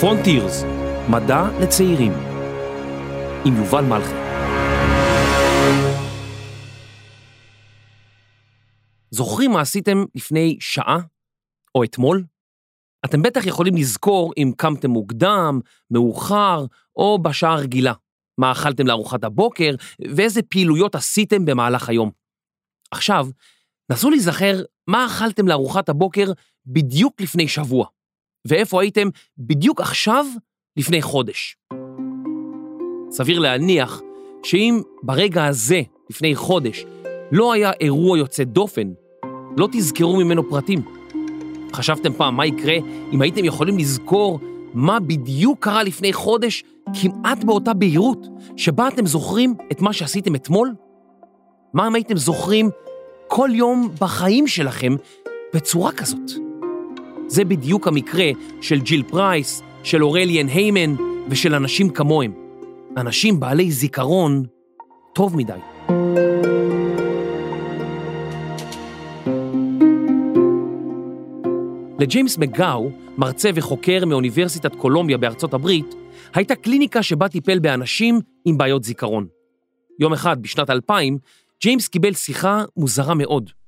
פרונטירס, 0.00 0.62
מדע 1.10 1.42
לצעירים, 1.62 2.12
עם 3.44 3.56
יובל 3.56 3.84
מלכי. 3.84 4.14
זוכרים 9.10 9.50
מה 9.50 9.60
עשיתם 9.60 10.04
לפני 10.14 10.56
שעה 10.60 10.98
או 11.74 11.84
אתמול? 11.84 12.24
אתם 13.04 13.22
בטח 13.22 13.46
יכולים 13.46 13.76
לזכור 13.76 14.32
אם 14.36 14.52
קמתם 14.56 14.90
מוקדם, 14.90 15.60
מאוחר 15.90 16.64
או 16.96 17.18
בשעה 17.22 17.56
רגילה, 17.56 17.92
מה 18.38 18.52
אכלתם 18.52 18.86
לארוחת 18.86 19.24
הבוקר 19.24 19.74
ואיזה 20.16 20.42
פעילויות 20.42 20.94
עשיתם 20.94 21.44
במהלך 21.44 21.88
היום. 21.88 22.10
עכשיו, 22.90 23.26
נסו 23.92 24.10
להיזכר 24.10 24.62
מה 24.86 25.06
אכלתם 25.06 25.48
לארוחת 25.48 25.88
הבוקר 25.88 26.32
בדיוק 26.66 27.20
לפני 27.20 27.48
שבוע, 27.48 27.86
ואיפה 28.48 28.82
הייתם 28.82 29.08
בדיוק 29.38 29.80
עכשיו 29.80 30.26
לפני 30.76 31.02
חודש. 31.02 31.56
סביר 33.10 33.38
להניח 33.38 34.00
שאם 34.42 34.82
ברגע 35.02 35.46
הזה, 35.46 35.82
לפני 36.10 36.34
חודש, 36.34 36.84
לא 37.32 37.52
היה 37.52 37.72
אירוע 37.80 38.18
יוצא 38.18 38.44
דופן, 38.44 38.88
לא 39.56 39.68
תזכרו 39.72 40.16
ממנו 40.16 40.50
פרטים. 40.50 40.82
חשבתם 41.72 42.12
פעם 42.12 42.36
מה 42.36 42.46
יקרה 42.46 42.74
אם 43.12 43.22
הייתם 43.22 43.44
יכולים 43.44 43.78
לזכור 43.78 44.40
מה 44.74 45.00
בדיוק 45.00 45.64
קרה 45.64 45.82
לפני 45.82 46.12
חודש 46.12 46.64
כמעט 47.02 47.44
באותה 47.44 47.74
בהירות 47.74 48.26
שבה 48.56 48.88
אתם 48.88 49.06
זוכרים 49.06 49.54
את 49.72 49.80
מה 49.80 49.92
שעשיתם 49.92 50.34
אתמול? 50.34 50.74
מה 51.74 51.86
אם 51.86 51.94
הייתם 51.94 52.16
זוכרים 52.16 52.70
כל 53.28 53.50
יום 53.52 53.88
בחיים 54.00 54.46
שלכם 54.46 54.92
בצורה 55.54 55.92
כזאת? 55.92 56.49
זה 57.30 57.44
בדיוק 57.44 57.88
המקרה 57.88 58.30
של 58.60 58.80
ג'יל 58.80 59.02
פרייס, 59.02 59.62
של 59.82 60.04
אורליאן 60.04 60.48
היימן 60.48 60.94
ושל 61.28 61.54
אנשים 61.54 61.90
כמוהם. 61.90 62.32
אנשים 62.96 63.40
בעלי 63.40 63.70
זיכרון 63.70 64.44
טוב 65.14 65.36
מדי. 65.36 65.58
לג'יימס 71.98 72.38
מגאו, 72.38 72.90
מרצה 73.18 73.50
וחוקר 73.54 74.04
מאוניברסיטת 74.06 74.74
קולומביה 74.74 75.18
בארצות 75.18 75.54
הברית, 75.54 75.94
הייתה 76.34 76.54
קליניקה 76.54 77.02
שבה 77.02 77.28
טיפל 77.28 77.58
באנשים 77.58 78.20
עם 78.44 78.58
בעיות 78.58 78.84
זיכרון. 78.84 79.26
יום 80.00 80.12
אחד, 80.12 80.42
בשנת 80.42 80.70
2000, 80.70 81.18
ג'יימס 81.62 81.88
קיבל 81.88 82.12
שיחה 82.12 82.64
מוזרה 82.76 83.14
מאוד. 83.14 83.59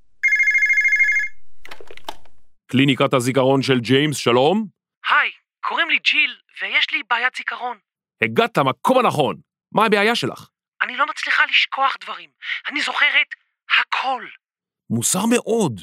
קליניקת 2.72 3.14
הזיכרון 3.14 3.62
של 3.62 3.80
ג'יימס, 3.80 4.16
שלום? 4.16 4.66
היי, 5.10 5.30
קוראים 5.60 5.90
לי 5.90 5.98
ג'יל, 6.04 6.30
ויש 6.62 6.86
לי 6.92 7.02
בעיית 7.10 7.34
זיכרון. 7.36 7.76
הגעת 8.22 8.58
למקום 8.58 8.98
הנכון. 8.98 9.36
מה 9.72 9.86
הבעיה 9.86 10.14
שלך? 10.14 10.48
אני 10.82 10.96
לא 10.96 11.06
מצליחה 11.10 11.42
לשכוח 11.50 11.96
דברים. 12.04 12.30
אני 12.70 12.80
זוכרת 12.80 13.26
הכל. 13.80 14.24
מוזר 14.90 15.26
מאוד. 15.26 15.80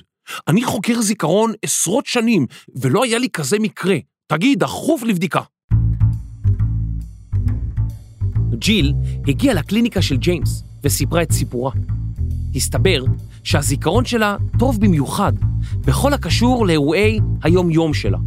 אני 0.48 0.64
חוקר 0.64 0.94
זיכרון 0.94 1.54
עשרות 1.66 2.06
שנים, 2.06 2.46
ולא 2.81 3.03
היה 3.03 3.18
לי 3.18 3.30
כזה 3.34 3.58
מקרה. 3.59 3.96
תגיד, 4.28 4.59
דחוף 4.59 5.03
לבדיקה. 5.03 5.42
ג'יל 8.53 8.94
הגיעה 9.28 9.53
לקליניקה 9.53 10.02
של 10.02 10.18
ג'יימס 10.18 10.64
וסיפרה 10.84 11.24
את 11.24 11.31
סיפורה. 11.31 11.72
הסתבר 12.56 13.00
שהזיכרון 13.50 14.05
שלה 14.05 14.36
טוב 14.59 14.81
במיוחד 14.81 15.33
בכל 15.88 16.13
הקשור 16.13 16.68
לאירועי 16.68 17.19
היום-יום 17.44 17.94
שלה. 17.94 18.18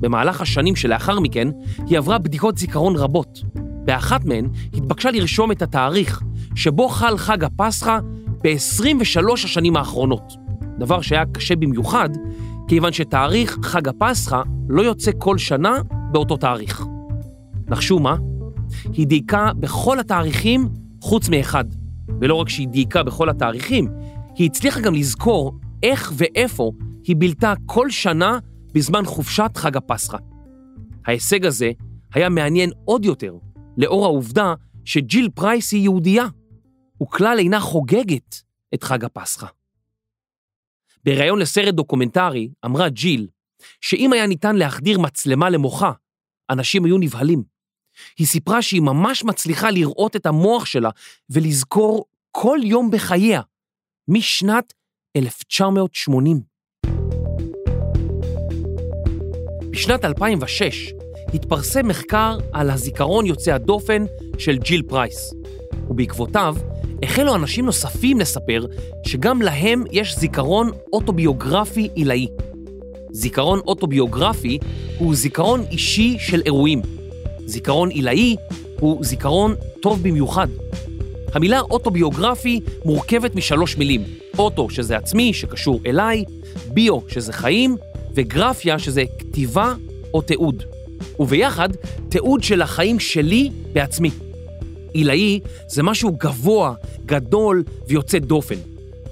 במהלך 0.00 0.40
השנים 0.40 0.76
שלאחר 0.76 1.20
מכן 1.20 1.48
היא 1.86 1.98
עברה 1.98 2.18
בדיקות 2.18 2.58
זיכרון 2.58 2.96
רבות. 2.96 3.42
באחת 3.84 4.24
מהן 4.24 4.48
התבקשה 4.74 5.10
לרשום 5.10 5.52
את 5.52 5.62
התאריך 5.62 6.22
שבו 6.54 6.88
חל 6.88 7.18
חג 7.18 7.44
הפסחא 7.44 7.98
ב-23 8.44 9.32
השנים 9.32 9.76
האחרונות. 9.76 10.32
דבר 10.78 11.00
שהיה 11.00 11.26
קשה 11.26 11.56
במיוחד, 11.56 12.08
כיוון 12.68 12.92
שתאריך 12.92 13.58
חג 13.62 13.88
הפסחא 13.88 14.42
לא 14.68 14.82
יוצא 14.82 15.10
כל 15.18 15.38
שנה 15.38 15.76
באותו 16.12 16.36
תאריך. 16.36 16.84
נחשו 17.68 17.98
מה? 17.98 18.16
היא 18.92 19.06
דייקה 19.06 19.50
בכל 19.60 20.00
התאריכים 20.00 20.68
חוץ 21.00 21.28
מאחד. 21.28 21.64
ולא 22.20 22.34
רק 22.34 22.48
שהיא 22.48 22.68
דייקה 22.68 23.02
בכל 23.02 23.28
התאריכים, 23.28 23.88
היא 24.38 24.50
הצליחה 24.50 24.80
גם 24.80 24.94
לזכור 24.94 25.52
איך 25.82 26.12
ואיפה 26.16 26.72
היא 27.04 27.16
בילתה 27.16 27.54
כל 27.66 27.90
שנה 27.90 28.38
בזמן 28.74 29.04
חופשת 29.04 29.50
חג 29.54 29.76
הפסחא. 29.76 30.16
ההישג 31.06 31.46
הזה 31.46 31.70
היה 32.14 32.28
מעניין 32.28 32.70
עוד 32.84 33.04
יותר, 33.04 33.34
לאור 33.76 34.04
העובדה 34.04 34.54
שג'יל 34.84 35.28
פרייס 35.34 35.72
היא 35.72 35.82
יהודייה, 35.82 36.24
וכלל 37.02 37.38
אינה 37.38 37.60
חוגגת 37.60 38.42
את 38.74 38.84
חג 38.84 39.04
הפסחא. 39.04 39.46
בריאיון 41.04 41.38
לסרט 41.38 41.74
דוקומנטרי 41.74 42.50
אמרה 42.64 42.88
ג'יל 42.88 43.26
שאם 43.80 44.12
היה 44.12 44.26
ניתן 44.26 44.56
להחדיר 44.56 44.98
מצלמה 44.98 45.50
למוחה, 45.50 45.92
אנשים 46.50 46.84
היו 46.84 46.98
נבהלים. 46.98 47.42
היא 48.18 48.26
סיפרה 48.26 48.62
שהיא 48.62 48.82
ממש 48.82 49.24
מצליחה 49.24 49.70
לראות 49.70 50.16
את 50.16 50.26
המוח 50.26 50.64
שלה 50.64 50.90
ולזכור 51.30 52.04
כל 52.30 52.58
יום 52.62 52.90
בחייה, 52.90 53.42
משנת 54.10 54.72
1980. 55.16 56.40
בשנת 59.70 60.04
2006 60.04 60.92
התפרסם 61.34 61.88
מחקר 61.88 62.38
על 62.52 62.70
הזיכרון 62.70 63.26
יוצא 63.26 63.54
הדופן 63.54 64.04
של 64.38 64.58
ג'יל 64.58 64.82
פרייס, 64.82 65.34
ובעקבותיו 65.90 66.56
החלו 67.02 67.34
אנשים 67.34 67.64
נוספים 67.64 68.20
לספר 68.20 68.66
שגם 69.06 69.42
להם 69.42 69.84
יש 69.92 70.18
זיכרון 70.18 70.70
אוטוביוגרפי 70.92 71.88
עילאי. 71.94 72.28
זיכרון 73.12 73.58
אוטוביוגרפי 73.58 74.58
הוא 74.98 75.14
זיכרון 75.14 75.64
אישי 75.70 76.16
של 76.18 76.42
אירועים. 76.46 76.82
זיכרון 77.46 77.88
עילאי 77.90 78.36
הוא 78.80 79.04
זיכרון 79.04 79.54
טוב 79.80 80.02
במיוחד. 80.02 80.48
המילה 81.32 81.60
אוטוביוגרפי 81.60 82.60
מורכבת 82.84 83.34
משלוש 83.34 83.76
מילים, 83.76 84.02
אוטו 84.38 84.70
שזה 84.70 84.96
עצמי, 84.96 85.32
שקשור 85.32 85.80
אליי, 85.86 86.24
ביו 86.66 86.98
שזה 87.08 87.32
חיים, 87.32 87.76
וגרפיה 88.14 88.78
שזה 88.78 89.04
כתיבה 89.18 89.74
או 90.14 90.20
תיעוד. 90.20 90.62
וביחד, 91.20 91.68
תיעוד 92.08 92.42
של 92.42 92.62
החיים 92.62 93.00
שלי 93.00 93.50
בעצמי. 93.72 94.10
עילאי 94.92 95.40
זה 95.68 95.82
משהו 95.82 96.12
גבוה, 96.12 96.74
גדול 97.06 97.64
ויוצא 97.88 98.18
דופן. 98.18 98.54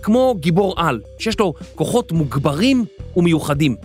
כמו 0.03 0.35
גיבור 0.41 0.75
על, 0.77 1.01
שיש 1.19 1.41
לו 1.41 1.55
כוחות 1.75 2.13
מוגברים 2.13 2.85
ומיוחדים. 3.17 3.77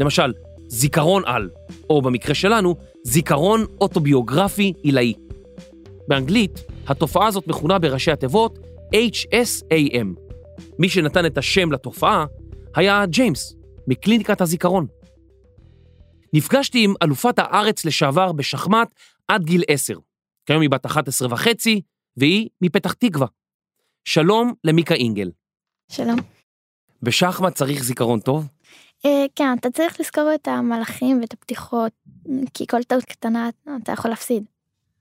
למשל, 0.00 0.32
זיכרון 0.68 1.22
על, 1.26 1.48
או 1.90 2.02
במקרה 2.02 2.34
שלנו, 2.34 2.76
זיכרון 3.04 3.64
אוטוביוגרפי 3.80 4.72
עילאי. 4.82 5.14
באנגלית, 6.08 6.64
התופעה 6.90 7.26
הזאת 7.26 7.46
מכונה 7.46 7.78
בראשי 7.78 8.10
התיבות 8.10 8.58
HSAM. 8.94 10.20
מי 10.78 10.88
שנתן 10.88 11.26
את 11.26 11.38
השם 11.38 11.72
לתופעה 11.72 12.24
היה 12.76 13.06
ג'יימס, 13.06 13.54
מקליניקת 13.86 14.40
הזיכרון. 14.40 14.86
נפגשתי 16.32 16.84
עם 16.84 16.94
אלופת 17.02 17.38
הארץ 17.38 17.84
לשעבר 17.84 18.32
בשחמט 18.32 18.88
עד 19.28 19.44
גיל 19.44 19.62
10. 19.68 19.94
כיום 20.46 20.62
היא 20.62 20.70
בת 20.70 20.86
11 20.86 21.28
וחצי, 21.32 21.80
והיא 22.16 22.48
מפתח 22.60 22.92
תקווה. 22.92 23.26
שלום 24.04 24.52
למיקה 24.64 24.94
אינגל. 24.94 25.30
שלום. 25.92 26.16
בשחמט 27.02 27.54
צריך 27.54 27.84
זיכרון 27.84 28.20
טוב? 28.20 28.48
אה, 29.06 29.24
כן, 29.34 29.56
אתה 29.60 29.70
צריך 29.70 30.00
לזכור 30.00 30.30
את 30.34 30.48
המהלכים 30.48 31.20
ואת 31.20 31.32
הפתיחות, 31.32 31.92
כי 32.54 32.66
כל 32.66 32.82
טעות 32.82 33.04
קטנה 33.04 33.48
אתה 33.82 33.92
יכול 33.92 34.10
להפסיד. 34.10 34.44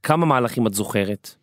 כמה 0.04 0.26
מהלכים 0.26 0.68
את 0.68 0.74
זוכרת? 0.74 1.39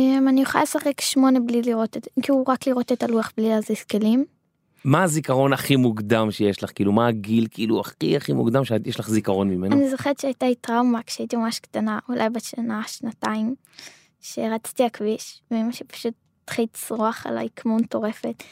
אה, 0.00 0.18
אני 0.28 0.42
יכולה 0.42 0.64
לשחק 0.64 1.00
שמונה 1.00 1.40
בלי 1.40 1.62
לראות 1.62 1.96
את, 1.96 2.08
כאילו 2.22 2.44
רק 2.48 2.66
לראות 2.66 2.92
את 2.92 3.02
הלוח 3.02 3.32
בלי 3.36 3.48
להזיז 3.48 3.82
כלים. 3.82 4.24
מה 4.84 5.02
הזיכרון 5.02 5.52
הכי 5.52 5.76
מוקדם 5.76 6.30
שיש 6.30 6.62
לך? 6.62 6.70
כאילו, 6.74 6.92
מה 6.92 7.06
הגיל 7.06 7.46
כאילו 7.50 7.80
הכי 7.80 8.16
הכי 8.16 8.32
מוקדם 8.32 8.64
שיש 8.64 9.00
לך 9.00 9.10
זיכרון 9.10 9.48
ממנו? 9.48 9.76
אני 9.76 9.90
זוכרת 9.90 10.20
שהייתה 10.20 10.46
לי 10.46 10.54
טראומה 10.54 11.02
כשהייתי 11.02 11.36
ממש 11.36 11.58
קטנה, 11.58 11.98
אולי 12.08 12.30
בת 12.30 12.44
שנה, 12.44 12.82
שנתיים, 12.86 13.54
שרצתי 14.20 14.84
הכביש, 14.84 15.42
ואמא 15.50 15.72
שפשוט 15.72 16.14
התחילה 16.44 16.66
לצרוח 16.72 17.26
עליי 17.26 17.48
כמו 17.56 17.76
מטורפת, 17.76 18.42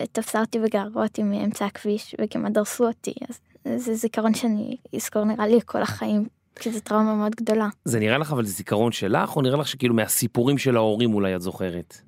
ותפסה 0.00 0.40
אותי 0.40 0.58
בגערות 0.58 1.18
מאמצע 1.18 1.66
הכביש, 1.66 2.14
וכמעט 2.20 2.52
דרסו 2.52 2.86
אותי, 2.86 3.14
אז 3.28 3.40
זה 3.76 3.94
זיכרון 3.94 4.34
שאני 4.34 4.76
אזכור 4.96 5.24
נראה 5.24 5.46
לי 5.46 5.58
כל 5.66 5.82
החיים, 5.82 6.26
כי 6.60 6.72
זו 6.72 6.80
טראומה 6.80 7.14
מאוד 7.14 7.34
גדולה. 7.34 7.68
זה 7.84 7.98
נראה 8.00 8.18
לך 8.18 8.32
אבל 8.32 8.44
זיכרון 8.44 8.92
שלך, 8.92 9.36
או 9.36 9.42
נראה 9.42 9.56
לך 9.56 9.68
שכאילו 9.68 9.94
מהסיפורים 9.94 10.58
של 10.58 10.76
ההורים 10.76 11.14
אולי 11.14 11.36
את 11.36 11.40
זוכרת? 11.40 12.00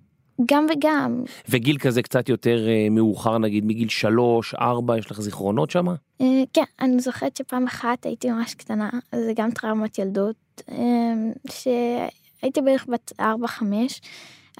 גם 0.46 0.66
וגם. 0.70 1.22
וגיל 1.48 1.78
כזה 1.78 2.02
קצת 2.02 2.28
יותר 2.28 2.68
אה, 2.68 2.88
מאוחר, 2.90 3.38
נגיד 3.38 3.64
מגיל 3.64 3.88
שלוש, 3.88 4.54
ארבע, 4.54 4.98
יש 4.98 5.10
לך 5.10 5.20
זיכרונות 5.20 5.70
שם? 5.70 5.88
אה, 6.20 6.26
כן, 6.52 6.64
אני 6.80 7.00
זוכרת 7.00 7.36
שפעם 7.36 7.66
אחת 7.66 8.06
הייתי 8.06 8.30
ממש 8.30 8.54
קטנה, 8.54 8.90
זה 9.14 9.32
גם 9.36 9.50
טראומת 9.50 9.98
ילדות, 9.98 10.62
אה, 10.70 10.76
שהייתי 11.50 12.60
בערך 12.60 12.86
בת 12.88 13.12
4-5, 13.20 13.22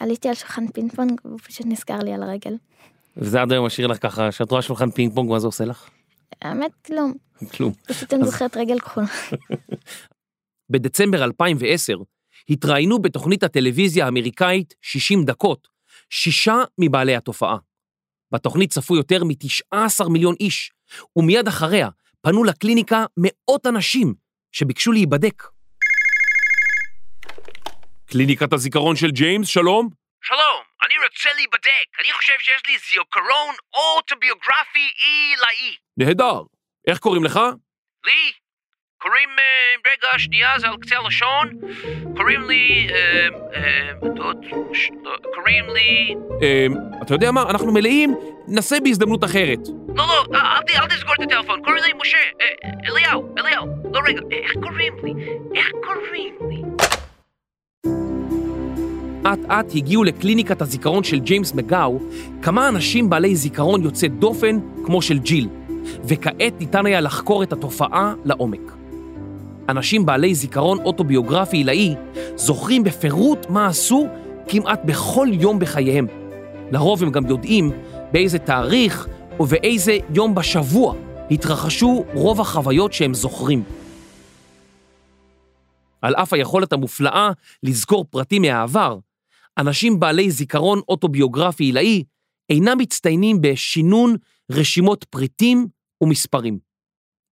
עליתי 0.01 0.29
על 0.29 0.35
שולחן 0.35 0.67
פינג 0.67 0.93
פונג 0.93 1.21
והוא 1.25 1.39
פשוט 1.39 1.67
נסגר 1.67 1.99
לי 1.99 2.13
על 2.13 2.23
הרגל. 2.23 2.55
וזה 3.17 3.43
עד 3.43 3.53
היום 3.53 3.67
משאיר 3.67 3.87
לך 3.87 4.03
ככה, 4.03 4.33
שאת 4.33 4.51
רואה 4.51 4.63
שולחן 4.63 4.91
פינג 4.91 5.15
פונג, 5.15 5.31
מה 5.31 5.39
זה 5.39 5.47
עושה 5.47 5.65
לך? 5.65 5.89
האמת, 6.43 6.71
כלום, 6.87 7.15
כלום. 7.57 7.73
פשוט 7.89 8.15
אני 8.15 8.25
זוכרת 8.25 8.57
רגל 8.57 8.79
כחולה. 8.79 9.07
בדצמבר 10.71 11.25
2010 11.25 11.97
התראיינו 12.49 12.99
בתוכנית 12.99 13.43
הטלוויזיה 13.43 14.05
האמריקאית 14.05 14.75
60 14.83 15.25
דקות, 15.25 15.69
שישה 16.11 16.57
מבעלי 16.79 17.17
התופעה. 17.17 17.57
בתוכנית 18.33 18.71
צפו 18.71 18.97
יותר 18.97 19.25
מ-19 19.25 20.09
מיליון 20.09 20.35
איש, 20.41 20.73
ומיד 21.17 21.49
אחריה 21.49 21.89
פנו 22.21 22.45
לקליניקה 22.45 23.05
מאות 23.17 23.67
אנשים 23.67 24.15
שביקשו 24.53 24.93
להיבדק. 24.93 25.43
קליניקת 28.07 28.53
הזיכרון 28.53 28.97
של 28.97 29.11
ג'יימס, 29.11 29.49
שלום. 29.49 30.02
שלום, 30.23 30.63
אני 30.87 30.95
רוצה 31.05 31.29
להיבדק. 31.37 31.89
אני 32.01 32.13
חושב 32.13 32.33
שיש 32.39 32.63
לי 32.69 32.79
זיכרון 32.79 33.55
אוטוביוגרפי 33.75 34.89
עילאי. 35.05 35.77
נהדר. 35.97 36.41
איך 36.89 36.99
קוראים 36.99 37.25
לך? 37.25 37.41
לי? 38.07 38.33
קוראים... 38.99 39.29
אה, 39.39 39.75
רגע, 39.93 40.19
שנייה, 40.19 40.59
זה 40.59 40.69
על 40.69 40.77
קצה 40.81 40.97
הלשון. 40.99 41.51
קוראים 42.17 42.49
לי... 42.49 42.87
אה, 42.91 43.29
אה, 43.55 43.91
דוד, 44.15 44.37
ש- 44.75 44.91
קוראים 45.35 45.65
לי... 45.71 46.15
אמ, 46.43 46.73
אתה 47.03 47.15
יודע 47.15 47.31
מה? 47.31 47.43
אנחנו 47.51 47.73
מלאים, 47.73 48.15
נסה 48.49 48.77
בהזדמנות 48.85 49.25
אחרת. 49.25 49.59
לא, 49.97 50.05
לא, 50.31 50.39
אל 50.79 50.87
תסגור 50.89 51.15
את 51.15 51.21
הטלפון. 51.21 51.65
קוראים 51.65 51.85
לי 51.85 51.93
משה. 51.93 52.19
אליהו, 52.89 53.35
אליהו. 53.39 53.67
לא, 53.93 54.01
רגע, 54.07 54.21
איך 54.33 54.53
קוראים 54.63 54.95
לי? 55.05 55.13
איך 55.59 55.72
אט 59.27 59.39
אט 59.49 59.75
הגיעו 59.75 60.05
לקליניקת 60.05 60.63
הזיכרון 60.63 61.05
של 61.05 61.21
ג'יימס 61.21 61.55
מגאו 61.55 61.99
כמה 62.43 62.69
אנשים 62.69 63.11
בעלי 63.11 63.37
זיכרון 63.37 63.83
יוצא 63.83 64.07
דופן 64.07 64.59
כמו 64.85 65.03
של 65.03 65.19
ג'יל, 65.19 65.49
וכעת 66.05 66.55
ניתן 66.61 66.87
היה 66.87 67.01
לחקור 67.01 67.43
את 67.43 67.53
התופעה 67.53 68.15
לעומק. 68.25 68.73
אנשים 69.69 70.07
בעלי 70.07 70.35
זיכרון 70.35 70.79
אוטוביוגרפי 70.79 71.57
עילאי 71.57 71.95
זוכרים 72.37 72.85
בפירוט 72.85 73.47
מה 73.51 73.67
עשו 73.67 74.09
כמעט 74.49 74.81
בכל 74.85 75.29
יום 75.33 75.59
בחייהם. 75.59 76.07
לרוב 76.71 77.03
הם 77.03 77.11
גם 77.11 77.27
יודעים 77.27 77.71
באיזה 78.13 78.39
תאריך 78.39 79.09
ובאיזה 79.41 79.99
יום 80.15 80.35
בשבוע 80.35 80.95
התרחשו 81.31 82.05
רוב 82.15 82.41
החוויות 82.41 82.93
שהם 82.93 83.15
זוכרים. 83.15 83.63
על 86.03 86.15
אף 86.15 86.33
היכולת 86.33 86.73
המופלאה 86.73 87.31
לזכור 87.63 88.05
פרטים 88.11 88.43
מהעבר, 88.43 88.99
אנשים 89.59 90.01
בעלי 90.01 90.31
זיכרון 90.31 90.81
אוטוביוגרפי 90.89 91.65
עילאי 91.65 92.05
אינם 92.51 92.79
מצטיינים 92.79 93.41
בשינון 93.41 94.17
רשימות 94.51 95.05
פריטים 95.05 95.67
ומספרים. 96.01 96.59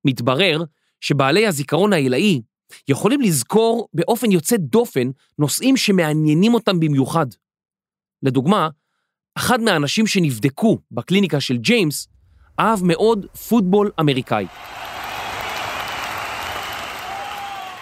מתברר 0.05 0.65
שבעלי 1.01 1.47
הזיכרון 1.47 1.93
העילאי 1.93 2.41
יכולים 2.89 3.21
לזכור 3.21 3.89
באופן 3.95 4.33
יוצא 4.33 4.57
דופן 4.57 5.11
נושאים 5.39 5.77
שמעניינים 5.77 6.55
אותם 6.55 6.81
במיוחד. 6.81 7.27
לדוגמה, 8.23 8.69
אחד 9.35 9.61
מהאנשים 9.61 10.07
שנבדקו 10.07 10.79
בקליניקה 10.91 11.41
של 11.41 11.57
ג'יימס 11.57 12.09
אהב 12.61 12.85
מאוד 12.85 13.27
פוטבול 13.49 13.91
אמריקאי. 14.01 14.47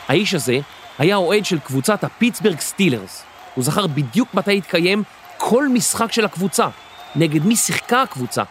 האיש 0.08 0.34
הזה 0.34 0.58
היה 0.99 1.17
אוהד 1.17 1.44
של 1.44 1.58
קבוצת 1.58 2.05
הפיטסברג 2.05 2.61
סטילרס. 2.61 3.25
הוא 3.58 3.64
זכר 3.64 3.87
בדיוק 3.87 4.34
מתי 4.34 4.58
התקיים 4.58 5.02
כל 5.37 5.69
משחק 5.69 6.12
של 6.12 6.25
הקבוצה, 6.25 6.69
נגד 7.16 7.43
מי 7.43 7.56
שיחקה 7.56 8.02
הקבוצה, 8.02 8.43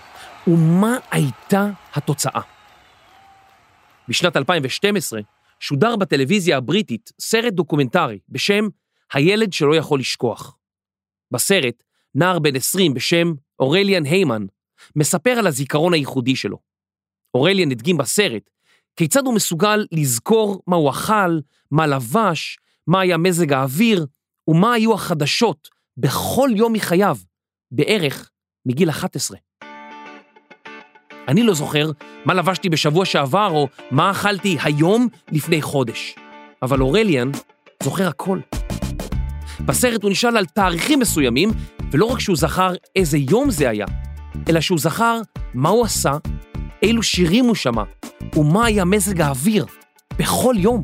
ומה 0.48 0.98
הייתה 1.12 1.69
התוצאה. 1.94 2.42
בשנת 4.07 4.38
2012 4.38 5.19
שודר 5.59 5.95
בטלוויזיה 5.95 6.57
הבריטית 6.57 7.12
סרט 7.21 7.54
דוקומנטרי 7.54 8.19
בשם 8.30 8.68
הילד 9.13 9.54
שלא 9.54 9.75
יכול 9.75 10.00
לשכוח. 10.00 10.57
בסרט, 11.31 11.83
נער 12.15 12.39
בן 12.39 12.56
20 12.56 12.94
בשם 12.94 13.33
אורליאן 13.59 14.06
היימן 14.06 14.45
מספר 14.95 15.31
על 15.31 15.48
הזיכרון 15.48 15.94
הייחודי 15.94 16.36
שלו. 16.36 16.57
אורליאן 17.33 17.71
הדגים 17.71 17.98
בסרט 17.98 18.50
כיצד 18.95 19.25
הוא 19.25 19.36
מסוגל 19.36 19.86
לזכור 19.92 20.63
מה 20.68 20.75
הוא 20.75 20.89
אכל, 20.89 21.39
מה 21.71 21.88
לבש, 21.88 22.59
מה 22.88 23.00
היה 23.00 23.18
מזג 23.18 23.54
האוויר 23.54 24.06
ומה 24.47 24.73
היו 24.73 24.94
החדשות 24.94 25.67
בכל 25.97 26.49
יום 26.55 26.73
מחייו, 26.73 27.17
בערך 27.71 28.29
מגיל 28.67 28.89
11. 28.89 29.38
אני 31.27 31.44
לא 31.44 31.53
זוכר 31.53 31.91
מה 32.25 32.33
לבשתי 32.33 32.69
בשבוע 32.69 33.05
שעבר 33.05 33.49
או 33.51 33.67
מה 33.91 34.11
אכלתי 34.11 34.57
היום 34.63 35.07
לפני 35.31 35.61
חודש, 35.61 36.15
אבל 36.61 36.81
אורליאן 36.81 37.31
זוכר 37.83 38.07
הכל. 38.07 38.39
בסרט 39.65 40.03
הוא 40.03 40.11
נשאל 40.11 40.38
על 40.38 40.45
תאריכים 40.45 40.99
מסוימים, 40.99 41.49
ולא 41.91 42.05
רק 42.05 42.19
שהוא 42.19 42.38
זכר 42.38 42.73
איזה 42.95 43.17
יום 43.17 43.51
זה 43.51 43.69
היה, 43.69 43.85
אלא 44.49 44.61
שהוא 44.61 44.79
זכר 44.79 45.21
מה 45.53 45.69
הוא 45.69 45.85
עשה, 45.85 46.11
אילו 46.81 47.03
שירים 47.03 47.45
הוא 47.45 47.55
שמע, 47.55 47.83
ומה 48.35 48.65
היה 48.65 48.85
מזג 48.85 49.21
האוויר 49.21 49.65
בכל 50.19 50.55
יום. 50.57 50.83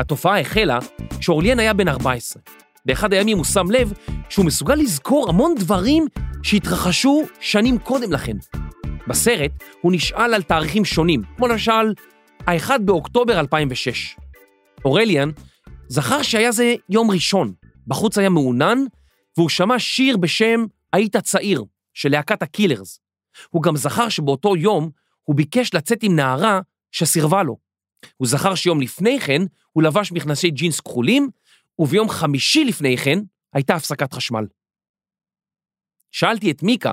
התופעה 0.00 0.40
החלה 0.40 0.78
כשאורליאן 1.18 1.58
היה 1.58 1.72
בן 1.72 1.88
14. 1.88 2.42
באחד 2.86 3.12
הימים 3.12 3.36
הוא 3.36 3.44
שם 3.44 3.70
לב 3.70 3.92
שהוא 4.28 4.46
מסוגל 4.46 4.74
לזכור 4.74 5.28
המון 5.28 5.54
דברים 5.58 6.06
שהתרחשו 6.42 7.22
שנים 7.40 7.78
קודם 7.78 8.12
לכן. 8.12 8.36
בסרט 9.08 9.50
הוא 9.80 9.92
נשאל 9.92 10.34
על 10.34 10.42
תאריכים 10.42 10.84
שונים, 10.84 11.22
כמו 11.36 11.48
למשל, 11.48 11.94
ה-1 12.46 12.70
באוקטובר 12.84 13.40
2006. 13.40 14.16
אורליאן 14.84 15.30
זכר 15.88 16.22
שהיה 16.22 16.52
זה 16.52 16.74
יום 16.88 17.10
ראשון, 17.10 17.52
בחוץ 17.86 18.18
היה 18.18 18.28
מעונן, 18.28 18.78
והוא 19.36 19.48
שמע 19.48 19.78
שיר 19.78 20.16
בשם 20.16 20.64
"היית 20.92 21.16
צעיר" 21.16 21.64
של 21.94 22.08
להקת 22.08 22.42
הקילרס. 22.42 23.00
הוא 23.50 23.62
גם 23.62 23.76
זכר 23.76 24.08
שבאותו 24.08 24.56
יום 24.56 24.90
הוא 25.24 25.36
ביקש 25.36 25.74
לצאת 25.74 26.02
עם 26.02 26.16
נערה 26.16 26.60
שסירבה 26.92 27.42
לו. 27.42 27.69
הוא 28.16 28.28
זכר 28.28 28.54
שיום 28.54 28.80
לפני 28.80 29.20
כן 29.20 29.42
הוא 29.72 29.82
לבש 29.82 30.12
מכנסי 30.12 30.50
ג'ינס 30.50 30.80
כחולים, 30.80 31.30
וביום 31.78 32.08
חמישי 32.08 32.64
לפני 32.64 32.96
כן 32.96 33.18
הייתה 33.54 33.74
הפסקת 33.74 34.12
חשמל. 34.12 34.46
שאלתי 36.10 36.50
את 36.50 36.62
מיקה, 36.62 36.92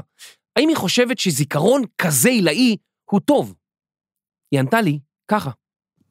האם 0.55 0.69
היא 0.69 0.77
חושבת 0.77 1.19
שזיכרון 1.19 1.81
כזה 1.97 2.29
עילאי 2.29 2.77
הוא 3.11 3.19
טוב? 3.19 3.53
היא 4.51 4.59
ענתה 4.59 4.81
לי 4.81 4.99
ככה. 5.27 5.51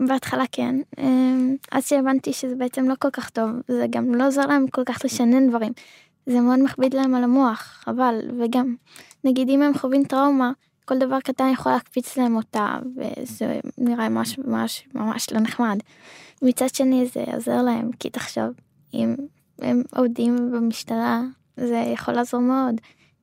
בהתחלה 0.01 0.45
כן, 0.53 0.77
אמ, 0.99 1.57
אז 1.73 1.87
שהבנתי 1.89 2.33
שזה 2.33 2.55
בעצם 2.55 2.89
לא 2.89 2.95
כל 2.99 3.11
כך 3.13 3.31
טוב, 3.31 3.51
זה 3.69 3.87
גם 3.91 4.15
לא 4.15 4.27
עוזר 4.27 4.47
להם 4.47 4.69
כל 4.69 4.83
כך 4.87 5.01
לשנן 5.05 5.49
דברים. 5.49 5.73
זה 6.27 6.41
מאוד 6.41 6.59
מכביד 6.65 6.95
להם 6.95 7.15
על 7.15 7.25
המוח, 7.25 7.61
חבל, 7.61 8.21
וגם, 8.41 8.75
נגיד 9.25 9.49
אם 9.49 9.63
הם 9.63 9.79
חווים 9.79 10.05
טראומה, 10.05 10.53
כל 10.87 10.99
דבר 10.99 11.21
קטן 11.21 11.51
יכול 11.53 11.73
להקפיץ 11.73 12.17
להם 12.17 12.37
אותה, 12.37 12.79
וזה 12.97 13.61
נראה 13.79 14.09
ממש 14.09 14.39
ממש 14.39 14.89
ממש 14.95 15.33
לא 15.33 15.41
נחמד. 15.41 15.79
מצד 16.43 16.75
שני 16.75 17.07
זה 17.07 17.25
עוזר 17.35 17.63
להם, 17.63 17.91
כי 18.01 18.11
תחשוב, 18.11 18.51
אם 18.95 19.15
הם 19.59 19.83
עובדים 19.97 20.37
במשטרה, 20.53 21.23
זה 21.57 21.85
יכול 21.95 22.15
לעזור 22.15 22.41
מאוד. 22.41 22.75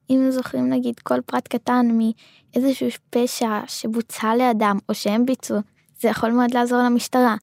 אם 0.10 0.20
הם 0.20 0.32
זוכרים 0.32 0.70
נגיד 0.70 1.00
כל 1.00 1.22
פרט 1.26 1.48
קטן 1.48 1.86
מאיזשהו 1.98 2.88
פשע 3.10 3.60
שבוצע 3.68 4.36
לאדם, 4.36 4.78
או 4.90 4.94
שהם 4.94 5.26
ביצעו, 5.26 5.58
זה 6.00 6.10
יכול 6.10 6.32
מאוד 6.32 6.54
לעזור 6.54 6.80
למשטרה. 6.80 7.36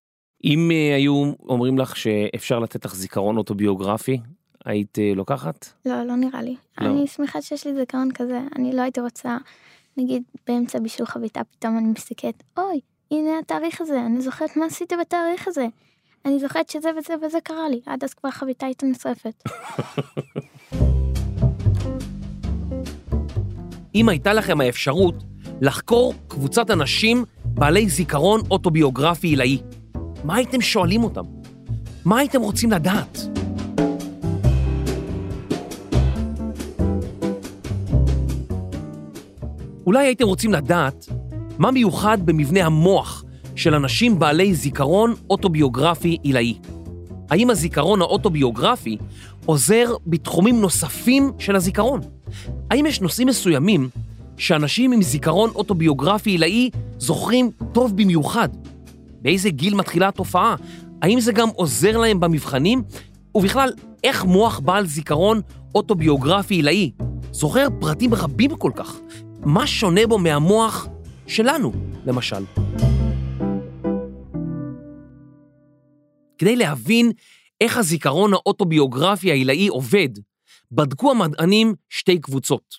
אם 0.44 0.70
אה, 0.70 0.94
היו 0.96 1.32
אומרים 1.48 1.78
לך 1.78 1.96
שאפשר 1.96 2.58
לתת 2.58 2.84
לך 2.84 2.94
זיכרון 2.94 3.36
אוטוביוגרפי, 3.36 4.20
היית 4.64 4.98
אה, 4.98 5.12
לוקחת? 5.16 5.66
לא, 5.86 6.02
לא 6.02 6.16
נראה 6.16 6.42
לי. 6.42 6.56
לא. 6.80 6.86
אני 6.86 7.06
שמחה 7.06 7.42
שיש 7.42 7.66
לי 7.66 7.74
זיכרון 7.74 8.12
כזה, 8.12 8.40
אני 8.56 8.72
לא 8.72 8.82
הייתי 8.82 9.00
רוצה, 9.00 9.36
נגיד 9.97 10.23
באמצע 10.47 10.78
בישול 10.78 11.06
חביתה, 11.06 11.40
פתאום 11.44 11.78
אני 11.78 11.88
מסתכלת, 11.88 12.42
אוי, 12.59 12.80
הנה 13.11 13.38
התאריך 13.38 13.80
הזה, 13.80 14.00
אני 14.06 14.20
זוכרת 14.20 14.56
מה 14.56 14.66
עשיתי 14.66 14.94
בתאריך 14.97 15.49
הזה. 15.49 15.66
אני 16.25 16.38
זוכרת 16.38 16.68
שזה 16.70 16.90
וזה 16.99 17.14
וזה 17.23 17.38
קרה 17.40 17.68
לי, 17.68 17.80
עד 17.87 18.04
אז 18.04 18.14
כבר 18.14 18.28
החביתה 18.28 18.66
הייתה 18.66 18.87
נשרפת. 18.87 19.42
אם 23.94 24.09
הייתה 24.09 24.32
לכם 24.32 24.61
האפשרות 24.61 25.14
לחקור 25.61 26.14
קבוצת 26.28 26.70
אנשים 26.70 27.25
בעלי 27.44 27.88
זיכרון 27.88 28.40
אוטוביוגרפי 28.50 29.26
עילאי, 29.26 29.59
מה 30.25 30.37
הייתם 30.37 30.61
שואלים 30.61 31.04
אותם? 31.04 31.25
מה 32.04 32.18
הייתם 32.18 32.40
רוצים 32.40 32.70
לדעת? 32.70 33.18
אולי 39.90 40.06
הייתם 40.06 40.26
רוצים 40.26 40.52
לדעת 40.52 41.06
מה 41.59 41.70
מיוחד 41.70 42.18
במבנה 42.26 42.66
המוח 42.66 43.25
של 43.56 43.75
אנשים 43.75 44.18
בעלי 44.18 44.54
זיכרון 44.54 45.14
אוטוביוגרפי 45.30 46.18
עילאי. 46.23 46.54
האם 47.30 47.50
הזיכרון 47.50 48.00
האוטוביוגרפי 48.00 48.97
עוזר 49.47 49.94
בתחומים 50.06 50.61
נוספים 50.61 51.32
של 51.38 51.56
הזיכרון? 51.56 52.00
האם 52.70 52.87
יש 52.87 53.00
נושאים 53.00 53.28
מסוימים 53.28 53.88
שאנשים 54.37 54.92
עם 54.92 55.02
זיכרון 55.02 55.50
אוטוביוגרפי 55.54 56.30
עילאי 56.30 56.70
זוכרים 56.99 57.50
טוב 57.73 57.97
במיוחד? 57.97 58.49
באיזה 59.23 59.50
גיל 59.50 59.75
מתחילה 59.75 60.09
התופעה? 60.09 60.56
האם 61.02 61.20
זה 61.20 61.32
גם 61.32 61.49
עוזר 61.49 61.97
להם 61.97 62.20
במבחנים? 62.20 62.82
ובכלל, 63.35 63.73
איך 64.04 64.25
מוח 64.25 64.61
בעל 64.61 64.87
זיכרון 64.87 65.40
אוטוביוגרפי 65.75 66.54
עילאי 66.54 66.90
זוכר 67.32 67.68
פרטים 67.80 68.14
רבים 68.14 68.56
כל 68.56 68.73
כך? 68.75 68.97
מה 69.44 69.66
שונה 69.66 70.06
בו 70.06 70.18
מהמוח 70.18 70.87
שלנו, 71.26 71.73
למשל? 72.06 72.44
כדי 76.38 76.56
להבין 76.56 77.12
איך 77.61 77.76
הזיכרון 77.76 78.32
האוטוביוגרפי 78.32 79.30
העילאי 79.30 79.68
עובד, 79.68 80.09
בדקו 80.73 81.11
המדענים 81.11 81.75
שתי 81.88 82.20
קבוצות, 82.20 82.75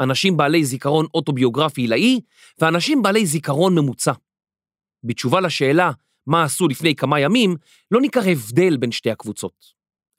אנשים 0.00 0.36
בעלי 0.36 0.64
זיכרון 0.64 1.06
אוטוביוגרפי 1.14 1.80
עילאי 1.80 2.20
ואנשים 2.58 3.02
בעלי 3.02 3.26
זיכרון 3.26 3.74
ממוצע. 3.74 4.12
בתשובה 5.04 5.40
לשאלה 5.40 5.90
מה 6.26 6.44
עשו 6.44 6.68
לפני 6.68 6.94
כמה 6.94 7.20
ימים, 7.20 7.56
לא 7.90 8.00
ניכר 8.00 8.30
הבדל 8.30 8.76
בין 8.76 8.92
שתי 8.92 9.10
הקבוצות. 9.10 9.64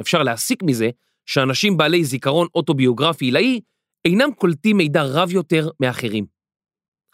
אפשר 0.02 0.24
להסיק 0.24 0.64
מזה 0.64 0.90
שאנשים 1.25 1.78
בעלי 1.78 2.04
זיכרון 2.04 2.48
אוטוביוגרפי 2.56 3.25
עילאי 3.25 3.60
אינם 4.06 4.34
קולטים 4.34 4.78
מידע 4.78 5.04
רב 5.04 5.32
יותר 5.32 5.70
מאחרים. 5.80 6.26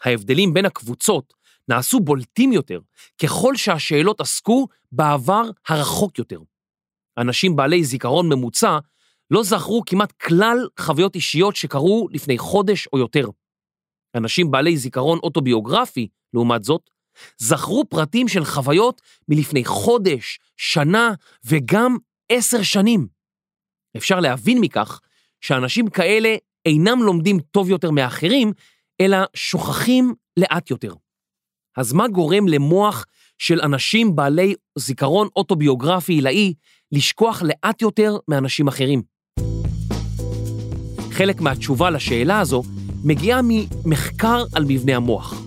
ההבדלים 0.04 0.54
בין 0.54 0.66
הקבוצות 0.66 1.34
נעשו 1.68 2.00
בולטים 2.00 2.52
יותר 2.52 2.80
ככל 3.22 3.56
שהשאלות 3.56 4.20
עסקו 4.20 4.68
בעבר 4.92 5.42
הרחוק 5.68 6.18
יותר. 6.18 6.40
אנשים 7.18 7.56
בעלי 7.56 7.84
זיכרון 7.84 8.28
ממוצע 8.28 8.78
לא 9.30 9.42
זכרו 9.42 9.82
כמעט 9.86 10.12
כלל 10.12 10.68
חוויות 10.80 11.14
אישיות 11.14 11.56
שקרו 11.56 12.08
לפני 12.10 12.38
חודש 12.38 12.88
או 12.92 12.98
יותר. 12.98 13.28
אנשים 14.14 14.50
בעלי 14.50 14.76
זיכרון 14.76 15.18
אוטוביוגרפי, 15.22 16.08
לעומת 16.34 16.64
זאת, 16.64 16.90
זכרו 17.38 17.84
פרטים 17.88 18.28
של 18.28 18.44
חוויות 18.44 19.02
מלפני 19.28 19.64
חודש, 19.64 20.38
שנה 20.56 21.12
וגם 21.44 21.96
עשר 22.28 22.62
שנים. 22.62 23.06
אפשר 23.96 24.20
להבין 24.20 24.58
מכך 24.60 25.00
שאנשים 25.40 25.90
כאלה 25.90 26.36
אינם 26.66 27.02
לומדים 27.02 27.38
טוב 27.50 27.70
יותר 27.70 27.90
מאחרים, 27.90 28.52
אלא 29.00 29.18
שוכחים 29.34 30.14
לאט 30.36 30.70
יותר. 30.70 30.94
אז 31.76 31.92
מה 31.92 32.08
גורם 32.08 32.48
למוח 32.48 33.06
של 33.38 33.60
אנשים 33.60 34.16
בעלי 34.16 34.54
זיכרון 34.78 35.28
אוטוביוגרפי 35.36 36.12
עילאי 36.12 36.54
לשכוח 36.92 37.42
לאט 37.42 37.82
יותר 37.82 38.16
מאנשים 38.28 38.68
אחרים? 38.68 39.02
חלק 41.10 41.40
מהתשובה 41.40 41.90
לשאלה 41.90 42.40
הזו 42.40 42.62
מגיעה 43.04 43.40
ממחקר 43.44 44.44
על 44.54 44.64
מבנה 44.68 44.96
המוח. 44.96 45.42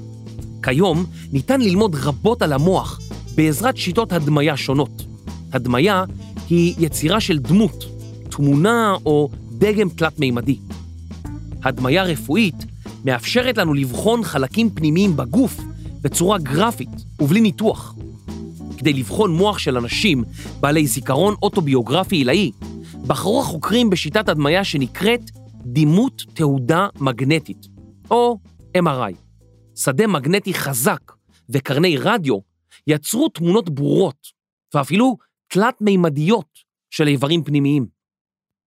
כיום 0.64 1.06
ניתן 1.32 1.62
ללמוד 1.62 1.96
רבות 1.96 2.42
על 2.42 2.54
המוח 2.54 3.00
בעזרת 3.36 3.78
שיטות 3.78 4.14
הדמיה 4.14 4.58
שונות. 4.58 4.92
הדמיה 5.54 6.04
היא 6.50 6.76
יצירה 6.80 7.20
של 7.20 7.40
דמות, 7.40 7.84
תמונה 8.32 8.96
או 9.06 9.30
דגם 9.52 9.90
תלת-מימדי. 9.90 10.58
הדמיה 11.66 12.04
רפואית 12.04 12.56
מאפשרת 13.06 13.58
לנו 13.58 13.74
לבחון 13.74 14.24
חלקים 14.24 14.70
פנימיים 14.70 15.18
בגוף 15.18 15.60
בצורה 16.02 16.38
גרפית 16.38 16.90
ובלי 17.20 17.42
ניתוח. 17.42 17.96
כדי 18.78 18.94
לבחון 18.94 19.32
מוח 19.32 19.60
של 19.60 19.78
אנשים 19.78 20.24
בעלי 20.60 20.88
זיכרון 20.88 21.36
אוטוביוגרפי 21.42 22.16
עילאי, 22.16 22.52
בחרו 23.08 23.42
החוקרים 23.42 23.90
בשיטת 23.90 24.30
הדמיה 24.30 24.64
שנקראת 24.64 25.22
דימות 25.66 26.24
תהודה 26.34 26.88
מגנטית, 27.00 27.68
או 28.12 28.40
MRI. 28.78 29.16
שדה 29.76 30.08
מגנטי 30.08 30.54
חזק 30.54 31.12
וקרני 31.50 31.98
רדיו 31.98 32.38
יצרו 32.88 33.30
תמונות 33.30 33.70
ברורות, 33.70 34.28
ואפילו 34.74 35.18
תלת-מימדיות 35.48 36.60
של 36.90 37.08
איברים 37.08 37.44
פנימיים. 37.44 37.88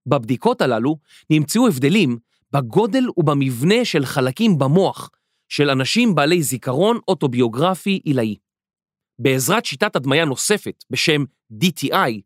בבדיקות 0.07 0.61
הללו 0.61 0.97
נמצאו 1.31 1.67
הבדלים 1.69 2.19
בגודל 2.53 3.05
ובמבנה 3.17 3.85
של 3.85 4.05
חלקים 4.05 4.59
במוח 4.59 5.11
של 5.49 5.71
אנשים 5.71 6.15
בעלי 6.15 6.43
זיכרון 6.43 6.99
אוטוביוגרפי 7.09 8.01
עילאי. 8.05 8.37
בעזרת 9.19 9.65
שיטת 9.65 9.97
הדמיה 9.97 10.25
נוספת 10.25 10.85
בשם 10.91 11.25
DTI, 11.65 12.21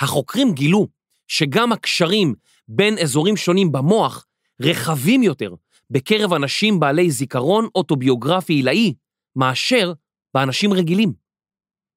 החוקרים 0.00 0.52
גילו 0.52 0.88
שגם 1.28 1.72
הקשרים 1.72 2.34
בין 2.68 2.98
אזורים 2.98 3.36
שונים 3.36 3.72
במוח 3.72 4.26
רחבים 4.60 5.22
יותר 5.22 5.54
בקרב 5.90 6.32
אנשים 6.32 6.80
בעלי 6.80 7.10
זיכרון 7.10 7.68
אוטוביוגרפי 7.74 8.52
עילאי 8.52 8.94
מאשר 9.36 9.92
באנשים 10.34 10.72
רגילים. 10.72 11.12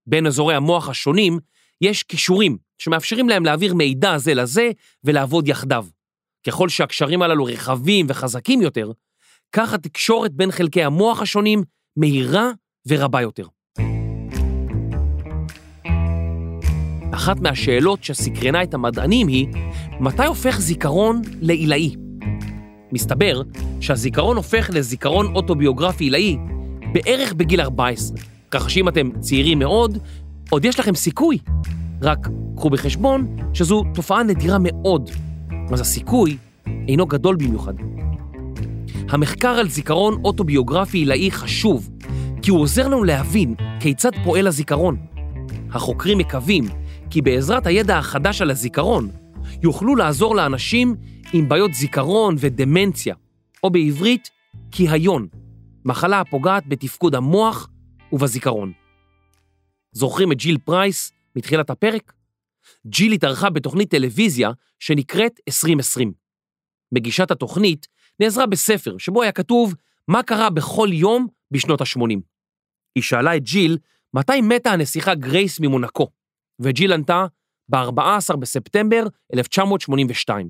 בין 0.07 0.27
אזורי 0.27 0.55
המוח 0.55 0.89
השונים 0.89 1.39
יש 1.81 2.03
קישורים 2.03 2.57
שמאפשרים 2.77 3.29
להם 3.29 3.45
להעביר 3.45 3.73
מידע 3.73 4.17
זה 4.17 4.33
לזה 4.33 4.71
ולעבוד 5.03 5.47
יחדיו. 5.47 5.85
ככל 6.47 6.69
שהקשרים 6.69 7.21
הללו 7.21 7.45
רחבים 7.45 8.05
וחזקים 8.09 8.61
יותר, 8.61 8.91
כך 9.51 9.73
התקשורת 9.73 10.33
בין 10.33 10.51
חלקי 10.51 10.83
המוח 10.83 11.21
השונים 11.21 11.63
מהירה 11.97 12.51
ורבה 12.87 13.21
יותר. 13.21 13.45
אחת 17.11 17.39
מהשאלות 17.39 18.03
שסקרנה 18.03 18.63
את 18.63 18.73
המדענים 18.73 19.27
היא, 19.27 19.47
מתי 19.99 20.25
הופך 20.25 20.59
זיכרון 20.59 21.21
לעילאי? 21.41 21.95
מסתבר 22.91 23.41
שהזיכרון 23.81 24.37
הופך 24.37 24.69
לזיכרון 24.73 25.35
אוטוביוגרפי 25.35 26.03
עילאי 26.03 26.37
בערך 26.93 27.33
בגיל 27.33 27.61
14, 27.61 28.17
ככה 28.51 28.69
שאם 28.69 28.89
אתם 28.89 29.09
צעירים 29.19 29.59
מאוד, 29.59 29.97
עוד 30.49 30.65
יש 30.65 30.79
לכם 30.79 30.95
סיכוי. 30.95 31.37
רק 32.01 32.27
קחו 32.55 32.69
בחשבון 32.69 33.35
שזו 33.53 33.83
תופעה 33.93 34.23
נדירה 34.23 34.57
מאוד, 34.59 35.09
אז 35.71 35.81
הסיכוי 35.81 36.37
אינו 36.87 37.05
גדול 37.05 37.35
במיוחד. 37.35 37.73
המחקר 39.09 39.49
על 39.49 39.69
זיכרון 39.69 40.21
אוטוביוגרפי 40.23 40.97
עילאי 40.97 41.31
חשוב, 41.31 41.89
כי 42.41 42.51
הוא 42.51 42.61
עוזר 42.61 42.87
לנו 42.87 43.03
להבין 43.03 43.55
כיצד 43.79 44.11
פועל 44.23 44.47
הזיכרון. 44.47 44.97
החוקרים 45.71 46.17
מקווים 46.17 46.63
כי 47.09 47.21
בעזרת 47.21 47.67
הידע 47.67 47.97
החדש 47.97 48.41
על 48.41 48.51
הזיכרון, 48.51 49.09
יוכלו 49.63 49.95
לעזור 49.95 50.35
לאנשים 50.35 50.95
עם 51.33 51.49
בעיות 51.49 51.73
זיכרון 51.73 52.35
ודמנציה, 52.39 53.15
או 53.63 53.69
בעברית, 53.69 54.29
כיהיון, 54.71 55.27
מחלה 55.85 56.19
הפוגעת 56.19 56.63
בתפקוד 56.67 57.15
המוח 57.15 57.69
ובזיכרון. 58.11 58.71
זוכרים 59.91 60.31
את 60.31 60.37
ג'יל 60.37 60.57
פרייס 60.57 61.11
מתחילת 61.35 61.69
הפרק? 61.69 62.13
ג'יל 62.87 63.11
התארחה 63.11 63.49
בתוכנית 63.49 63.91
טלוויזיה 63.91 64.49
שנקראת 64.79 65.39
2020. 65.47 66.13
מגישת 66.91 67.31
התוכנית 67.31 67.87
נעזרה 68.19 68.45
בספר 68.45 68.97
שבו 68.97 69.21
היה 69.21 69.31
כתוב 69.31 69.75
מה 70.07 70.23
קרה 70.23 70.49
בכל 70.49 70.87
יום 70.91 71.27
בשנות 71.51 71.81
ה-80. 71.81 72.19
היא 72.95 73.03
שאלה 73.03 73.35
את 73.35 73.43
ג'יל 73.43 73.77
מתי 74.13 74.41
מתה 74.41 74.71
הנסיכה 74.71 75.15
גרייס 75.15 75.59
ממונקו, 75.59 76.07
וג'יל 76.59 76.93
ענתה 76.93 77.25
ב-14 77.69 78.35
בספטמבר 78.39 79.03
1982. 79.33 80.49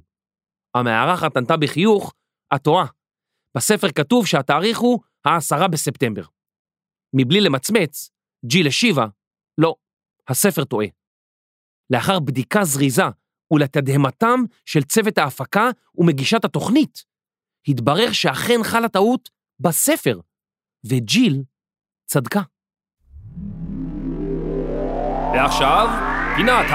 המארחת 0.76 1.38
ענתה 1.38 1.58
בחיוך, 1.58 2.14
את 2.56 2.64
טועה. 2.64 2.86
בספר 3.58 3.92
כתוב 3.92 4.28
שהתאריך 4.28 4.80
הוא 4.80 5.00
ה-10 5.26 5.68
בספטמבר. 5.68 6.24
מבלי 7.14 7.42
למצמץ, 7.42 8.10
ג'יל 8.46 8.68
השיבה, 8.68 9.06
לא, 9.58 9.76
הספר 10.28 10.64
טועה. 10.64 10.88
לאחר 11.90 12.20
בדיקה 12.20 12.64
זריזה 12.64 13.04
ולתדהמתם 13.52 14.40
של 14.66 14.84
צוות 14.84 15.18
ההפקה 15.18 15.70
ומגישת 15.98 16.46
התוכנית, 16.46 17.04
התברר 17.68 18.12
שאכן 18.12 18.64
חלה 18.64 18.90
טעות 18.90 19.30
בספר, 19.60 20.20
וג'יל 20.90 21.44
צדקה. 22.06 22.42
ועכשיו, 25.34 25.88
פינת 26.36 26.66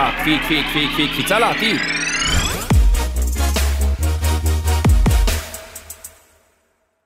קפיצה 1.14 1.38
לעתיד. 1.38 1.76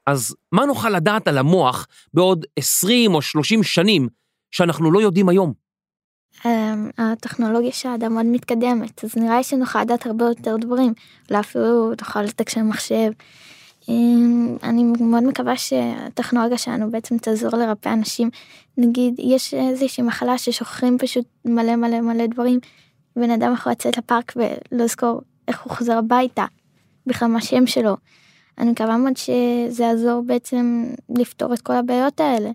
אז 0.07 0.37
מה 0.53 0.65
נוכל 0.67 0.91
לדעת 0.91 1.29
על 1.29 1.39
המוח 1.39 1.87
בעוד 2.15 2.47
20 2.59 3.15
או 3.15 3.23
30 3.23 3.63
שנים 3.63 4.09
שאנחנו 4.51 4.93
לא 4.93 5.01
יודעים 5.03 5.29
היום? 5.29 5.64
אמ, 6.47 6.91
הטכנולוגיה 6.99 7.73
של 7.73 7.89
האדם 7.89 8.15
מאוד 8.15 8.27
מתקדמת, 8.27 9.05
אז 9.05 9.17
נראה 9.17 9.37
לי 9.37 9.43
שנוכל 9.43 9.81
לדעת 9.81 10.07
הרבה 10.07 10.25
יותר 10.25 10.57
דברים. 10.57 10.93
אולי 11.31 11.41
אפילו 11.41 11.93
נוכל 12.01 12.23
לתקשר 12.23 12.63
מחשב 12.63 13.11
אמ, 13.89 14.57
אני 14.63 14.83
מאוד 15.01 15.23
מקווה 15.23 15.57
שהטכנולוגיה 15.57 16.59
שלנו 16.59 16.91
בעצם 16.91 17.19
תעזור 17.19 17.51
לרפא 17.51 17.89
אנשים. 17.89 18.31
נגיד, 18.79 19.15
יש 19.19 19.55
איזושהי 19.55 20.03
מחלה 20.03 20.39
ששוכחים 20.39 20.99
פשוט 20.99 21.25
מלא 21.45 21.77
מלא 21.77 22.01
מלא 22.01 22.27
דברים, 22.27 22.61
בן 23.17 23.31
אדם 23.31 23.53
יכול 23.53 23.73
לצאת 23.73 23.99
לפארק 23.99 24.33
ולא 24.37 24.85
לזכור 24.85 25.21
איך 25.49 25.63
הוא 25.63 25.73
חוזר 25.73 25.99
הביתה, 25.99 26.45
בכלל 27.07 27.29
מה 27.29 27.39
השם 27.39 27.67
שלו. 27.67 27.97
אני 28.59 28.71
מקווה 28.71 28.97
מאוד 28.97 29.17
שזה 29.17 29.85
יעזור 29.85 30.23
בעצם 30.27 30.87
לפתור 31.19 31.55
את 31.55 31.61
כל 31.61 31.73
הבעיות 31.73 32.21
האלה. 32.21 32.51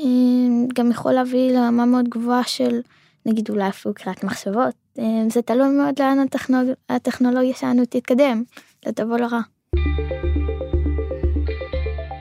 אמ, 0.00 0.66
גם 0.74 0.90
יכול 0.90 1.12
להביא 1.12 1.50
לרמה 1.50 1.84
מאוד 1.84 2.08
גבוהה 2.08 2.44
של, 2.44 2.80
נגיד 3.30 3.50
אולי 3.50 3.68
אפילו 3.68 3.94
קריאת 3.94 4.24
מחשבות. 4.24 4.74
אמ, 4.98 5.30
זה 5.30 5.42
תלוי 5.42 5.68
מאוד 5.68 5.94
לאן 5.98 6.18
הטכנולוג... 6.18 6.74
הטכנולוגיה 6.88 7.54
שלנו 7.54 7.82
תתקדם, 7.84 8.42
לטוב 8.86 9.12
או 9.12 9.16
לרע. 9.16 9.40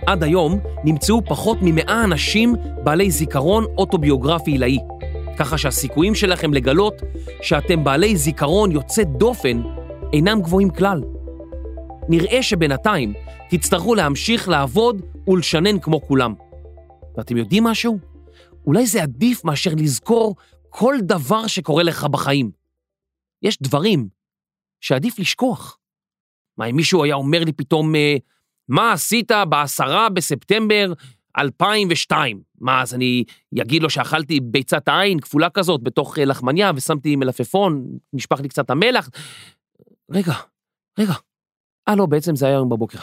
עד 0.07 0.23
היום 0.23 0.59
נמצאו 0.83 1.25
פחות 1.25 1.57
ממאה 1.61 2.03
אנשים 2.03 2.55
בעלי 2.83 3.11
זיכרון 3.11 3.65
אוטוביוגרפי 3.77 4.51
עילאי, 4.51 4.77
ככה 5.37 5.57
שהסיכויים 5.57 6.15
שלכם 6.15 6.53
לגלות 6.53 7.01
שאתם 7.41 7.83
בעלי 7.83 8.17
זיכרון 8.17 8.71
יוצא 8.71 9.03
דופן 9.03 9.61
אינם 10.13 10.41
גבוהים 10.41 10.69
כלל. 10.69 11.01
נראה 12.09 12.43
שבינתיים 12.43 13.13
תצטרכו 13.49 13.95
להמשיך 13.95 14.49
לעבוד 14.49 15.01
ולשנן 15.27 15.79
כמו 15.79 16.01
כולם. 16.01 16.33
ואתם 17.17 17.37
יודעים 17.37 17.63
משהו? 17.63 17.97
אולי 18.65 18.85
זה 18.85 19.03
עדיף 19.03 19.45
מאשר 19.45 19.71
לזכור 19.77 20.35
כל 20.69 20.95
דבר 21.01 21.47
שקורה 21.47 21.83
לך 21.83 22.03
בחיים. 22.03 22.51
יש 23.41 23.57
דברים 23.61 24.09
שעדיף 24.81 25.19
לשכוח. 25.19 25.77
מה, 26.57 26.65
אם 26.65 26.75
מישהו 26.75 27.03
היה 27.03 27.15
אומר 27.15 27.43
לי 27.43 27.53
פתאום, 27.53 27.95
אה, 27.95 28.15
מה 28.67 28.93
עשית 28.93 29.31
בעשרה 29.49 30.09
בספטמבר 30.09 30.93
2002? 31.38 32.41
מה, 32.59 32.81
אז 32.81 32.93
אני 32.93 33.23
אגיד 33.61 33.83
לו 33.83 33.89
שאכלתי 33.89 34.39
ביצת 34.39 34.89
עין 34.89 35.19
כפולה 35.19 35.49
כזאת 35.49 35.83
בתוך 35.83 36.19
אה, 36.19 36.25
לחמניה 36.25 36.71
ושמתי 36.75 37.15
מלפפון, 37.15 37.97
נשפך 38.13 38.39
לי 38.39 38.49
קצת 38.49 38.69
המלח? 38.69 39.09
רגע, 40.11 40.33
רגע. 40.99 41.13
אה, 41.88 41.95
לא, 41.95 42.05
בעצם 42.05 42.35
זה 42.35 42.45
היה 42.45 42.55
היום 42.55 42.69
בבוקר. 42.69 42.99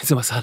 איזה 0.00 0.16
מזל. 0.16 0.40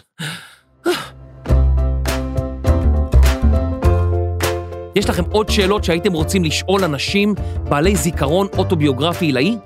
יש 4.96 5.10
לכם 5.10 5.24
עוד 5.32 5.50
שאלות 5.50 5.84
שהייתם 5.84 6.14
רוצים 6.14 6.44
לשאול 6.44 6.84
אנשים 6.84 7.36
בעלי 7.70 7.96
זיכרון 7.96 8.48
אוטוביוגרפי 8.58 9.26
עילאי? 9.26 9.58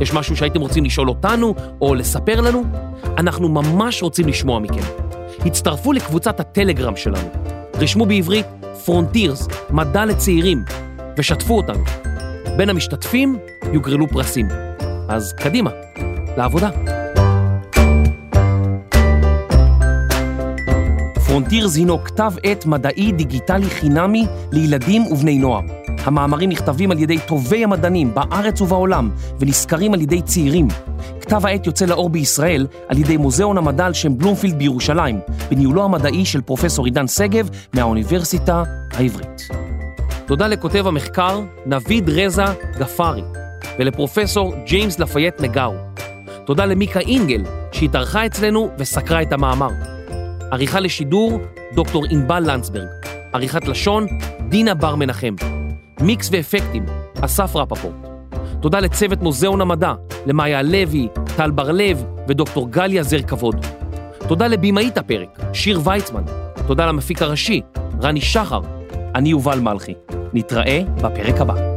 יש 0.00 0.12
משהו 0.12 0.36
שהייתם 0.36 0.60
רוצים 0.60 0.84
לשאול 0.84 1.08
אותנו 1.08 1.54
או 1.80 1.94
לספר 1.94 2.40
לנו? 2.40 2.64
אנחנו 3.18 3.48
ממש 3.48 4.02
רוצים 4.02 4.28
לשמוע 4.28 4.58
מכם. 4.58 4.82
הצטרפו 5.46 5.92
לקבוצת 5.92 6.40
הטלגרם 6.40 6.96
שלנו. 6.96 7.28
רשמו 7.74 8.06
בעברית 8.06 8.46
פרונטירס, 8.84 9.48
מדע 9.70 10.04
לצעירים, 10.04 10.64
ושתפו 11.18 11.56
אותנו. 11.56 11.84
בין 12.56 12.68
המשתתפים 12.68 13.38
יוגרלו 13.72 14.08
פרסים. 14.08 14.48
אז 15.08 15.32
קדימה, 15.32 15.70
לעבודה. 16.36 16.93
פרונטירס 21.34 21.76
הינו 21.76 22.04
כתב 22.04 22.32
עת 22.42 22.66
מדעי 22.66 23.12
דיגיטלי 23.12 23.70
חינמי 23.70 24.26
לילדים 24.52 25.06
ובני 25.06 25.38
נוער. 25.38 25.60
המאמרים 26.04 26.50
נכתבים 26.50 26.90
על 26.90 26.98
ידי 26.98 27.18
טובי 27.26 27.64
המדענים 27.64 28.14
בארץ 28.14 28.60
ובעולם 28.60 29.10
ונשכרים 29.40 29.94
על 29.94 30.00
ידי 30.00 30.22
צעירים. 30.22 30.68
כתב 31.20 31.46
העת 31.46 31.66
יוצא 31.66 31.84
לאור 31.84 32.10
בישראל 32.10 32.66
על 32.88 32.98
ידי 32.98 33.16
מוזיאון 33.16 33.58
המדע 33.58 33.86
על 33.86 33.92
שם 33.92 34.18
בלומפילד 34.18 34.58
בירושלים, 34.58 35.20
בניהולו 35.50 35.84
המדעי 35.84 36.24
של 36.24 36.40
פרופסור 36.40 36.84
עידן 36.84 37.06
שגב 37.06 37.50
מהאוניברסיטה 37.74 38.62
העברית. 38.92 39.48
תודה 40.26 40.46
לכותב 40.46 40.86
המחקר 40.86 41.40
נביד 41.66 42.10
רזה 42.10 42.44
גפארי 42.78 43.22
ולפרופסור 43.78 44.54
ג'יימס 44.66 44.98
לפייט 44.98 45.40
נגאו. 45.40 45.72
תודה 46.46 46.64
למיקה 46.64 47.00
אינגל 47.00 47.44
שהתארחה 47.72 48.26
אצלנו 48.26 48.68
וסקרה 48.78 49.22
את 49.22 49.32
המאמר. 49.32 49.70
עריכה 50.50 50.80
לשידור, 50.80 51.40
דוקטור 51.74 52.04
ענבל 52.10 52.50
לנצברג. 52.50 52.88
עריכת 53.32 53.68
לשון, 53.68 54.06
דינה 54.48 54.74
בר 54.74 54.94
מנחם. 54.94 55.34
מיקס 56.00 56.28
ואפקטים, 56.32 56.86
אסף 57.20 57.56
רפפורט. 57.56 57.94
תודה 58.60 58.80
לצוות 58.80 59.22
מוזיאון 59.22 59.60
המדע, 59.60 59.92
למאיה 60.26 60.62
לוי, 60.62 61.08
טל 61.36 61.50
בר-לב 61.50 62.04
ודוקטור 62.28 62.70
גליה 62.70 63.02
זר 63.02 63.22
כבוד. 63.22 63.66
תודה 64.28 64.46
לבמאית 64.46 64.98
הפרק, 64.98 65.38
שיר 65.52 65.80
ויצמן. 65.84 66.22
תודה 66.66 66.86
למפיק 66.86 67.22
הראשי, 67.22 67.60
רני 68.02 68.20
שחר. 68.20 68.60
אני 69.14 69.28
יובל 69.28 69.58
מלכי. 69.60 69.94
נתראה 70.32 70.80
בפרק 71.02 71.40
הבא. 71.40 71.73